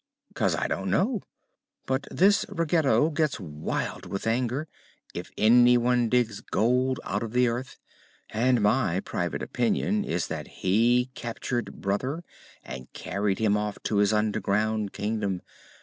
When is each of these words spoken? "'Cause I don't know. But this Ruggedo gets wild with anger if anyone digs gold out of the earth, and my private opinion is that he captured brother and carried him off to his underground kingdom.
"'Cause 0.33 0.55
I 0.55 0.67
don't 0.67 0.89
know. 0.89 1.21
But 1.85 2.07
this 2.09 2.43
Ruggedo 2.49 3.11
gets 3.11 3.39
wild 3.39 4.07
with 4.07 4.25
anger 4.25 4.67
if 5.13 5.29
anyone 5.37 6.09
digs 6.09 6.41
gold 6.41 6.99
out 7.03 7.21
of 7.21 7.33
the 7.33 7.47
earth, 7.47 7.77
and 8.31 8.61
my 8.61 9.01
private 9.01 9.43
opinion 9.43 10.03
is 10.03 10.25
that 10.25 10.47
he 10.63 11.11
captured 11.13 11.81
brother 11.81 12.23
and 12.65 12.91
carried 12.93 13.37
him 13.37 13.55
off 13.55 13.77
to 13.83 13.97
his 13.97 14.11
underground 14.11 14.91
kingdom. 14.91 15.43